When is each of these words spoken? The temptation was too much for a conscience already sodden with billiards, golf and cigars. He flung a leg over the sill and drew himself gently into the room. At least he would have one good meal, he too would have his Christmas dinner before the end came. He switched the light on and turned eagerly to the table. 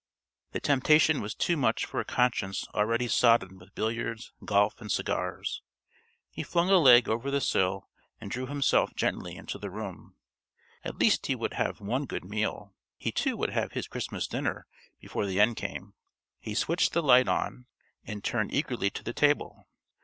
The 0.53 0.59
temptation 0.59 1.21
was 1.21 1.35
too 1.35 1.55
much 1.55 1.85
for 1.85 1.99
a 1.99 2.05
conscience 2.05 2.65
already 2.73 3.07
sodden 3.07 3.59
with 3.59 3.75
billiards, 3.75 4.33
golf 4.43 4.81
and 4.81 4.91
cigars. 4.91 5.61
He 6.31 6.41
flung 6.41 6.71
a 6.71 6.79
leg 6.79 7.07
over 7.07 7.29
the 7.29 7.39
sill 7.39 7.87
and 8.19 8.31
drew 8.31 8.47
himself 8.47 8.95
gently 8.95 9.35
into 9.35 9.59
the 9.59 9.69
room. 9.69 10.15
At 10.83 10.97
least 10.99 11.27
he 11.27 11.35
would 11.35 11.53
have 11.53 11.81
one 11.81 12.05
good 12.05 12.25
meal, 12.25 12.73
he 12.97 13.11
too 13.11 13.37
would 13.37 13.51
have 13.51 13.73
his 13.73 13.87
Christmas 13.87 14.25
dinner 14.25 14.65
before 14.99 15.27
the 15.27 15.39
end 15.39 15.57
came. 15.57 15.93
He 16.39 16.55
switched 16.55 16.93
the 16.93 17.03
light 17.03 17.27
on 17.27 17.67
and 18.03 18.23
turned 18.23 18.51
eagerly 18.51 18.89
to 18.89 19.03
the 19.03 19.13
table. 19.13 19.67